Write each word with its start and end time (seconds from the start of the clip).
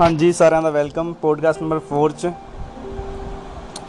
ਹਾਂਜੀ 0.00 0.32
ਸਾਰਿਆਂ 0.32 0.62
ਦਾ 0.62 0.70
welcome. 0.70 1.12
Podcast 1.12 1.62
number 1.62 1.80
4 1.88 2.12
ਚ। 2.18 2.30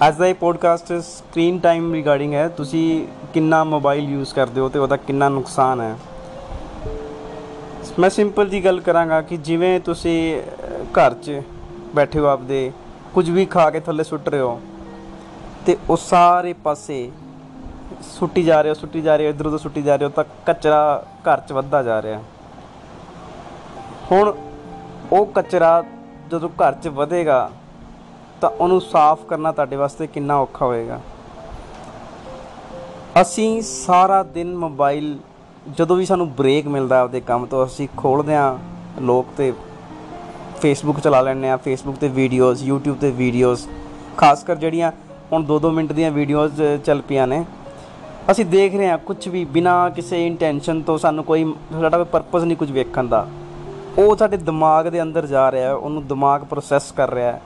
ਅੱਜ 0.08 0.16
ਦਾ 0.16 0.28
ਇਹ 0.28 0.34
ਪੋਡਕਾਸਟ 0.36 0.94
ਸਕਰੀਨ 0.94 1.60
ਟਾਈਮ 1.60 1.94
ਰਿਗਾਰਡਿੰਗ 1.94 2.34
ਹੈ 2.34 2.48
ਤੁਸੀਂ 2.48 3.08
ਕਿੰਨਾ 3.34 3.64
ਮੋਬਾਈਲ 3.64 4.10
ਯੂਜ਼ 4.10 4.34
ਕਰਦੇ 4.34 4.62
ਹੋ 4.62 4.70
ਤੇ 4.70 4.80
ਉਹਦਾ 4.80 4.96
ਕਿੰਨਾ 4.98 5.30
ਨੁਕਸਾਨ 5.30 5.82
ਹੈ। 5.82 5.96
ਮੈਂ 8.00 8.10
ਸਿੰਪਲ 8.10 8.50
ਜੀ 8.50 8.66
ਗੱਲ 8.66 8.80
ਕਰਾਂਗਾ 8.80 9.22
ਕਿ 9.22 9.38
ਜਿਵੇਂ 9.38 9.80
ਤੁਸੀਂ 9.80 10.42
ਅਹ, 10.42 10.84
ਘਰ 11.00 11.14
'ਚ 11.14 11.42
ਬੈਠੇ 11.96 12.20
ਹੋ 12.20 12.26
ਆਪਦੇ 12.26 12.72
ਕੁਝ 13.14 13.30
ਵੀ 13.30 13.46
ਖਾ 13.46 13.70
ਕੇ 13.70 13.80
ਥੱਲੇ 13.80 14.04
ਸੁੱਟ 14.04 14.30
ਰਹੇ 14.30 14.40
ਹੋ 14.40 14.60
ਤੇ 15.66 15.78
ਉਹ 15.90 15.98
ਸਾਰੇ 15.98 16.54
ਪਾਸੇ 16.54 17.12
ਸੁੱਟੀ 18.02 18.44
ਜਾ 18.44 18.62
ਰਹੇ 18.62 18.70
ਹੋ 18.70 18.74
ਸੁੱਟੀ 18.74 19.02
ਜਾ 19.02 19.16
ਰਹੇ 19.16 19.26
ਹੋ 19.26 19.30
ਇਧਰ 19.30 19.48
ਉਧਰ 19.48 19.58
ਸੁੱਟੀ 19.58 19.82
ਜਾ 19.82 19.96
ਰਹੇ 19.96 20.06
ਹੋ 20.06 20.12
ਤਾਂ 20.16 20.24
ਕਚਰਾ 20.46 21.04
ਘਰ 21.24 21.40
'ਚ 21.40 21.52
ਵੱਧਦਾ 21.52 21.84
ਜਾ 21.84 22.02
ਰਿਹਾ। 22.02 22.22
ਹੁਣ 24.12 24.34
ਉਹ 25.12 25.26
ਕਚਰਾ 25.26 25.84
ਜਦੋਂ 26.32 26.50
ਘਰ 26.62 26.74
'ਚ 26.74 26.88
ਵਧੇਗਾ, 26.88 27.50
ਤਾਂ 28.42 28.50
ਉਹਨੂੰ 28.50 28.82
ਸਾਫ਼ 28.82 29.26
ਕਰਨਾ 29.26 29.52
ਤੁਹਾਡੇ 29.52 29.76
ਵਾਸਤੇ 29.76 30.08
ਕਿੰਨਾ 30.08 30.36
ਔਖਾ 30.38 30.66
ਹੋਏਗਾ। 30.66 31.00
ਅਸੀਂ 33.22 33.62
ਸਾਰਾ 33.62 34.22
ਦਿਨ 34.24 34.56
ਮੋਬਾਈਲ, 34.58 35.18
ਜਦੋਂ 35.70 35.96
ਵੀ 35.98 36.06
ਸਾਨੂੰ 36.06 36.30
ਬ੍ਰੇਕ 36.32 36.68
ਮਿਲਦਾ 36.68 37.00
ਆਪਦੇ 37.02 37.22
ਕੰਮ 37.22 37.46
ਤੋਂ, 37.46 37.66
ਅਸੀਂ 37.66 37.88
ਖੋਲ੍ਹਦੇ 37.98 38.36
ਹਾਂ 38.36 38.58
ਲੋਕ 39.02 39.28
ਤੇ 39.38 39.52
ਫੇਸਬੁੱਕ 40.62 41.00
ਚਲਾ 41.00 41.22
ਲੈਂਦੇ 41.22 41.50
ਆ 41.50 41.58
ਫੇਸਬੁੱਕ 41.58 41.98
ਤੇ 41.98 42.08
ਵੀਡੀਓਜ਼ 42.10 42.64
YouTube 42.70 42.96
ਤੇ 43.02 43.12
ਵੀਡੀਓਜ਼ 43.12 43.68
ਖਾਸ 44.18 44.44
ਕਰ 44.44 44.56
ਜਿਹੜੀਆਂ 44.56 44.92
ਹੁਣ 45.32 45.46
2-2 45.46 45.72
ਮਿੰਟ 45.72 45.92
ਦੀਆਂ 45.94 46.12
ਵੀਡੀਓਜ਼ 46.12 46.62
ਚੱਲ 46.86 47.02
ਪਈਆਂ 47.02 47.28
ਨੇ। 47.28 47.44
ਅਸੀਂ 48.32 48.46
ਦੇਖ 48.46 48.76
ਰਹੇ 48.76 48.90
ਹਾਂ 48.90 48.98
ਕੁਝ 49.00 49.28
ਵੀ 49.28 49.44
ਬਿਨਾ 49.48 49.90
ਕਿਸੇ 49.90 50.26
ਇੰਟੈਂਸ਼ਨ 50.28 50.82
ਤੋਂ 50.82 50.98
ਸਾਨੂੰ 50.98 51.24
ਕੋਈ, 51.24 51.54
ਸਾਡਾ 51.72 51.98
ਕੋਈ 51.98 52.06
ਪਰਪਸ 52.12 52.44
ਨਹੀਂ 52.44 52.58
ਕੁਝ 52.58 52.72
ਵੇਖਣ 52.72 53.08
ਦਾ। 53.08 53.28
ਉਹ 54.00 54.16
ਸਾਡੇ 54.16 54.38
ਦਿਮਾਗ 54.38 54.88
ਦੇ 54.88 55.02
ਅੰਦਰ 55.02 55.26
ਜਾ 55.26 55.52
ਰਿਹਾ 55.52 55.68
ਹੈ 55.68 55.74
ਉਹਨੂੰ 55.74 56.08
ਦਿਮਾਗ 56.08 56.42
ਪ੍ਰੋਸੈਸ 56.42 56.92
ਕਰ 56.92 57.10
ਰਿਹਾ 57.10 57.32
ਹੈ। 57.32 57.42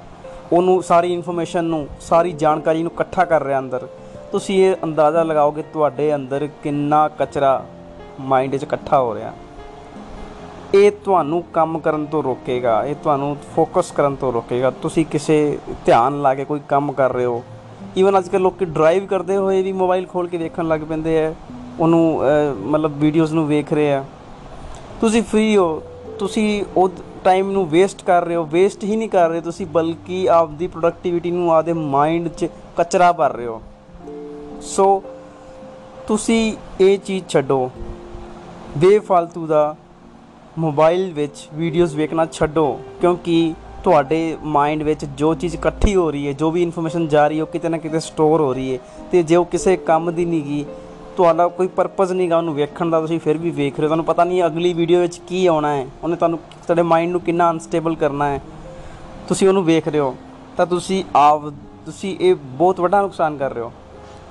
ਉਹਨੂੰ 0.51 0.83
ਸਾਰੀ 0.83 1.13
ਇਨਫੋਰਮੇਸ਼ਨ 1.13 1.63
ਨੂੰ 1.63 1.87
ਸਾਰੀ 2.01 2.31
ਜਾਣਕਾਰੀ 2.31 2.83
ਨੂੰ 2.83 2.91
ਇਕੱਠਾ 2.91 3.25
ਕਰ 3.25 3.43
ਰਿਹਾ 3.43 3.59
ਅੰਦਰ। 3.59 3.87
ਤੁਸੀਂ 4.31 4.65
ਇਹ 4.65 4.75
ਅੰਦਾਜ਼ਾ 4.83 5.23
ਲਗਾਓਗੇ 5.23 5.63
ਤੁਹਾਡੇ 5.73 6.15
ਅੰਦਰ 6.15 6.47
ਕਿੰਨਾ 6.63 7.07
ਕਚਰਾ 7.07 7.65
ਮਾਈਂਡ 8.19 8.55
'ਚ 8.55 8.63
ਇਕੱਠਾ 8.63 8.99
ਹੋ 8.99 9.15
ਰਿਹਾ। 9.15 9.33
ਇਹ 10.73 10.91
ਤੁਹਾਨੂੰ 10.91 11.43
ਕੰਮ 11.53 11.79
ਕਰਨ 11.79 12.05
ਤੋਂ 12.05 12.23
ਰੋਕੇਗਾ 12.23 12.85
ਇਹ 12.85 12.95
ਤੁਹਾਨੂੰ 13.03 13.37
ਫੋਕਸ 13.55 13.91
ਕਰਨ 13.91 14.15
ਤੋਂ 14.15 14.33
ਰੋਕੇਗਾ। 14.33 14.69
ਤੁਸੀਂ 14.71 15.05
ਕਿਸੇ 15.05 15.57
ਧਿਆਨ 15.85 16.21
ਲਾ 16.21 16.35
ਕੇ 16.35 16.45
ਕੋਈ 16.45 16.59
ਕੰਮ 16.67 16.91
ਕਰ 16.91 17.13
ਰਹੇ 17.13 17.25
ਹੋ। 17.25 17.43
ਈਵਨ 17.97 18.17
ਅੱਜ 18.17 18.27
ਕੱਲ੍ਹ 18.27 18.43
ਲੋਕੀ 18.43 18.65
ਡਰਾਈਵ 18.65 19.05
ਕਰਦੇ 19.05 19.37
ਹੋਏ 19.37 19.61
ਵੀ 19.61 19.71
ਮੋਬਾਈਲ 19.71 20.07
ਖੋਲ 20.07 20.27
ਕੇ 20.27 20.37
ਵੇਖਣ 20.37 20.67
ਲੱਗ 20.67 20.81
ਪੈਂਦੇ 20.89 21.25
ਆ 21.25 21.33
ਉਹਨੂੰ 21.79 22.21
ਅਹ, 22.21 22.53
ਮਤਲਬ 22.55 22.97
ਵੀਡੀਓਜ਼ 22.97 23.33
ਨੂੰ 23.33 23.47
ਵੇਖ 23.47 23.73
ਰਹੇ 23.73 23.93
ਆ 23.93 24.03
ਤੁਸੀਂ 25.01 25.23
ਫ੍ਰੀ 25.23 25.57
ਹੋ 25.57 25.83
ਤੁਸੀਂ 26.19 26.63
ਉਹ 26.77 26.89
ਟਾਈਮ 27.23 27.51
ਨੂੰ 27.51 27.69
ਵੇਸਟ 27.69 28.03
ਕਰ 28.03 28.25
ਰਹੇ 28.25 28.35
ਹੋ 28.35 28.43
ਵੇਸਟ 28.45 28.83
ਹੀ 28.83 28.95
ਨਹੀਂ 28.95 29.09
ਕਰ 29.09 29.29
ਰਹੇ 29.29 29.41
ਤੁਸੀਂ, 29.41 29.65
ਬਲਕਿ 29.65 30.29
ਆਪਦੀ 30.29 30.67
ਪ੍ਰੋਡਕਟਿਵਿਟੀ 30.67 31.31
ਨੂੰ 31.31 31.53
ਆਪਦੇ 31.53 31.73
ਮਾਈਂਡ 31.73 32.27
'ਚ 32.27 32.47
ਕਚਰਾ 32.77 33.11
ਭਰ 33.11 33.33
ਰਹੇ 33.33 33.45
ਹੋ। 33.45 33.61
ਸੋ 34.61 35.03
ਤੁਸੀਂ 36.07 36.53
ਇਹ 36.81 36.97
ਚੀਜ਼ 36.97 37.25
ਛੱਡੋ। 37.27 37.69
ਬੇਫਾਲਤੂ 38.77 39.47
ਦਾ 39.47 39.75
ਮੋਬਾਈਲ 40.59 41.11
ਵਿੱਚ 41.13 41.47
ਵੀਡੀਓਜ਼ 41.53 41.95
ਵੇਖਣਾ 41.95 42.25
ਛੱਡੋ, 42.25 42.79
ਕਿਉਂਕਿ 43.01 43.53
ਤੁਹਾਡੇ 43.83 44.37
ਮਾਈਂਡ 44.43 44.83
ਵਿੱਚ 44.83 45.05
ਜੋ 45.05 45.33
ਚੀਜ਼ 45.33 45.55
ਇਕੱਠੀ 45.55 45.95
ਹੋ 45.95 46.11
ਰਹੀ 46.11 46.27
ਹੈ, 46.27 46.33
ਜੋ 46.33 46.51
ਵੀ 46.51 46.63
ਇਨਫੋਰਮੇਸ਼ਨ 46.63 47.07
ਜਾ 47.07 47.27
ਰਹੀ 47.27 47.37
ਹੈ, 47.37 47.43
ਉਹ 47.43 47.47
ਕਿਤੇ 47.47 47.69
ਨਾ 47.69 47.77
ਕਿਤੇ 47.77 47.99
ਸਟੋਰ 47.99 48.41
ਹੋ 48.41 48.53
ਰਹੀ 48.53 48.73
ਹੈ। 48.73 48.79
ਤੇ 49.11 49.23
ਜੇ 49.23 49.35
ਉਹ 49.35 49.45
ਕਿਸੇ 49.45 49.75
ਕੰਮ 49.77 50.11
ਦੀ 50.13 50.25
ਨਹੀਂ 50.25 50.43
ਗੀ 50.43 50.65
ਤੁਹਾਡਾ 51.17 51.47
ਕੋਈ 51.47 51.67
ਪਰਪਸ 51.67 52.11
ਨਹੀਂਗਾ 52.11 52.37
ਉਹਨੂੰ 52.37 52.53
ਵੇਖਣ 52.55 52.89
ਦਾ, 52.89 52.99
ਤੁਸੀਂ 53.01 53.19
ਫਿਰ 53.19 53.37
ਵੀ 53.37 53.49
ਵੇਖ 53.51 53.73
ਰਹੇ 53.73 53.83
ਹੋ। 53.83 53.87
ਤੁਹਾਨੂੰ 53.87 54.05
ਪਤਾ 54.05 54.23
ਨਹੀਂ 54.23 54.43
ਅਗਲੀ 54.45 54.73
ਵੀਡੀਓ 54.73 55.01
ਵਿੱਚ 55.01 55.17
ਕੀ 55.27 55.45
ਆਉਣਾ 55.45 55.75
ਹੈ। 55.75 55.85
ਉਹਨੇ 56.03 56.15
ਤੁਹਾਨੂੰ 56.15 56.39
ਤੁਹਾਡੇ 56.67 56.81
ਮਾਈਂਡ 56.81 57.11
ਨੂੰ 57.11 57.21
ਕਿੰਨਾ 57.21 57.49
ਅਨਸਟੇਬਲ 57.51 57.95
ਕਰਨਾ 57.95 58.29
ਹੈ। 58.29 58.41
ਤੁਸੀਂ 59.27 59.47
ਉਹਨੂੰ 59.47 59.63
ਵੇਖ 59.65 59.87
ਰਹੇ 59.87 59.99
ਹੋ। 59.99 60.15
ਤਾਂ 60.57 60.65
ਤੁਸੀਂ 60.65 61.03
ਆਪ, 61.15 61.41
ਤੁਸੀਂ 61.85 62.17
ਇਹ 62.19 62.35
ਬਹੁਤ 62.35 62.79
ਵੱਡਾ 62.79 63.01
ਨੁਕਸਾਨ 63.01 63.37
ਕਰ 63.37 63.53
ਰਹੇ 63.53 63.61
ਹੋ। 63.61 63.71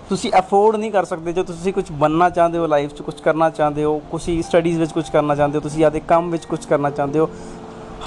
ਤੁਸੀਂ 0.09 0.31
ਅਫੋਰਡ 0.39 0.77
ਨਹੀਂ 0.77 0.91
ਕਰ 0.93 1.05
ਸਕਦੇ। 1.05 1.33
ਜੇ 1.33 1.43
ਤੁਸੀਂ 1.43 1.73
ਕੁਝ 1.73 1.85
ਬੰਨਣਾ 1.93 2.29
ਚਾਹੁੰਦੇ 2.31 2.59
ਹੋ 2.59 2.67
ਲਾਈਫ 2.67 2.93
'ਚ 2.93 3.03
ਕੁਝ 3.03 3.15
ਕਰਨਾ 3.21 3.51
ਚਾਹੁੰਦੇ 3.51 3.85
ਹੋ 3.85 4.01
ਤੁਸੀਂ 4.11 4.43
ਸਟੱਡੀਜ਼ 4.43 4.79
ਵਿੱਚ 4.79 4.93
ਕੁਝ 4.93 5.09
ਕਰਨਾ 5.11 5.35
ਚਾਹੁੰਦੇ 5.35 5.59
ਹੋ, 5.59 5.63
ਤੁਸੀਂ 5.63 5.85
ਆਪਦੇ 5.85 6.01
ਕੰਮ 6.01 6.31
ਵਿੱਚ 6.31 6.45
ਕੁਝ 6.45 6.65
ਕਰਨਾ 6.67 6.91
ਚਾਹੁੰਦੇ 6.91 7.19
ਹੋ, 7.19 7.29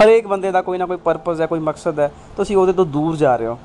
ਹਰੇਕ 0.02 0.26
ਬੰਦੇ 0.26 0.50
ਦਾ 0.50 0.62
ਕੋਈ 0.62 0.78
ਨਾ 0.78 0.86
ਕੋਈ 0.86 0.96
ਪਰਪਸ 0.96 1.40
ਹੈ, 1.40 1.46
ਕੋਈ 1.46 1.58
ਮਕਸਦ 1.58 2.00
ਹੈ। 2.00 2.10
ਤੁਸੀਂ 2.36 2.56
ਉਹਦੇ 2.56 2.72
ਤੋਂ 2.72 2.86
ਦੂਰ 2.86 3.16
ਜਾ 3.16 3.36
ਰਹੇ 3.36 3.46
ਹੋ। 3.46 3.58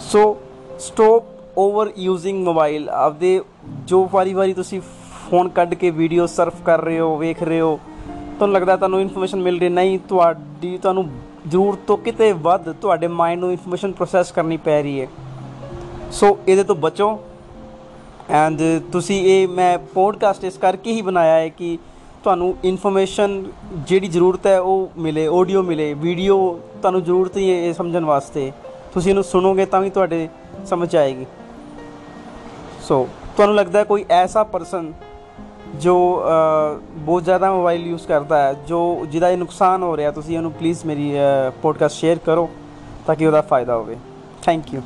So 0.00 0.36
stop 0.78 1.31
over 1.58 1.90
using 1.98 2.44
mobile 2.44 2.88
ਆਪਦੇ 2.90 3.40
ਜੋ 3.86 4.08
ਵਾਰੀ 4.12 4.32
ਵਾਰੀ 4.34 4.52
ਤੁਸੀਂ 4.52 4.80
ਫੋਨ 5.30 5.48
ਕੱਢ 5.48 5.74
ਕੇ 5.74 5.90
ਵੀਡੀਓ 5.90 6.26
ਸਰਫ 6.26 6.54
ਕਰ 6.64 6.80
ਰਹੇ 6.80 6.98
ਹੋ, 7.00 7.16
ਵੇਖ 7.16 7.42
ਰਹੇ 7.42 7.60
ਹੋ, 7.60 7.78
ਤੁਹਾਨੂੰ 8.38 8.54
ਲੱਗਦਾ 8.54 8.76
ਤੁਹਾਨੂੰ 8.76 9.00
ਇਨਫੋਰਮੇਸ਼ਨ 9.00 9.40
ਮਿਲ 9.40 9.58
ਰਹੀ 9.60 9.68
ਨਹੀਂ, 9.68 9.98
ਤੁਹਾਡੀ, 9.98 10.76
ਤੁਹਾਨੂੰ 10.78 11.08
ਜ਼ਰੂਰਤ 11.48 11.78
ਤੋਂ 11.86 11.96
ਕਿਤੇ 11.98 12.32
ਵੱਧ 12.32 12.72
ਤੁਹਾਡੇ 12.72 13.08
ਮਾਈਂਡ 13.08 13.40
ਨੂੰ 13.40 13.50
ਇਨਫੋਰਮੇਸ਼ਨ 13.50 13.92
ਪ੍ਰੋਸੈਸ 13.92 14.32
ਕਰਨੀ 14.32 14.56
ਪੈ 14.56 14.82
ਰਹੀ 14.82 15.00
ਹੈ। 15.00 15.08
ਸੋ 16.12 16.38
ਇਹਦੇ 16.48 16.64
ਤੋਂ 16.64 16.76
ਬਚੋ। 16.76 17.18
ਐਂਡ 18.30 18.60
ਤੁਸੀਂ 18.92 19.20
ਇਹ, 19.24 19.48
ਮੈਂ 19.48 19.78
ਪੋਡਕਾਸਟ 19.94 20.44
ਇਸ 20.44 20.58
ਕਰਕੇ 20.58 20.92
ਹੀ 20.92 21.02
ਬਣਾਇਆ 21.02 21.34
ਹੈ 21.34 21.48
ਕਿ 21.48 21.78
ਤੁਹਾਨੂੰ 22.22 22.54
ਇਨਫੋਰਮੇਸ਼ਨ 22.64 23.42
ਜਿਹੜੀ 23.76 24.08
ਜ਼ਰੂਰਤ 24.08 24.46
ਹੈ 24.46 24.58
ਉਹ 24.60 24.90
ਮਿਲੇ 24.98 25.26
ਆਡੀਓ 25.32 25.62
ਮਿਲੇ 25.62 25.92
ਵੀਡੀਓ 25.94 26.36
ਤੁਹਾਨੂੰ 26.82 27.02
ਜ਼ਰੂਰਤ 27.02 27.36
ਹੀ 27.36 27.50
ਹੈ 27.50 27.56
ਇਹ 27.62 27.72
ਸਮਝਣ 27.74 28.04
ਵਾਸਤੇ। 28.04 28.50
ਤੁਸੀਂ 28.94 29.10
ਇਹਨੂੰ 29.10 29.24
ਸੁਣੋਗੇ 29.24 29.66
ਤਾਂ 29.66 29.80
ਵੀ 29.80 29.90
ਤੁਹਾਡੇ 29.90 30.28
ਸਮਝ 30.66 30.94
ਆਏਗੀ। 30.96 31.26
ਸੋ 32.82 33.08
ਤੁਹਾਨੂੰ 33.36 33.56
ਲੱਗਦਾ 33.56 33.78
ਹੈ 33.78 33.84
ਕੋਈ 33.84 34.04
ਐਸਾ 34.10 34.42
ਪਰਸਨ 34.44 34.92
ਜੋ 35.74 35.94
ਅ, 36.20 36.78
ਬਹੁਤ 36.92 37.24
ਜ਼ਿਆਦਾ 37.24 37.52
ਮੋਬਾਈਲ 37.52 37.86
ਯੂਜ਼ 37.86 38.06
ਕਰਦਾ 38.06 38.42
ਹੈ 38.42 38.52
ਜੋ 38.66 39.06
ਜਿਹਦਾ 39.10 39.28
ਇਹ 39.30 39.36
ਨੁਕਸਾਨ 39.38 39.82
ਹੋ 39.82 39.96
ਰਿਹਾ 39.96 40.10
ਤੁਸੀਂ 40.10 40.36
ਇਹਨੂੰ 40.36 40.52
ਪਲੀਜ਼ 40.52 40.84
ਮੇਰੀ 40.86 41.12
ਪੋਡਕਾਸਟ 41.62 41.96
ਸ਼ੇਅਰ 41.96 42.18
ਕਰੋ 42.18 42.48
ਤਾਂ 43.06 43.14
ਕਿ 43.14 43.26
ਉਹਦਾ 43.26 43.40
ਫਾਇਦਾ 43.40 43.76
ਹੋਵੇ। 43.76 43.96
Thank 44.42 44.74
you 44.74 44.80